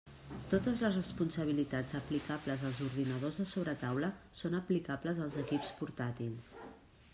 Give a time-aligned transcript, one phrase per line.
[0.51, 4.11] Totes les responsabilitats aplicables als ordinadors de sobretaula
[4.43, 6.53] són aplicables als equips portàtils.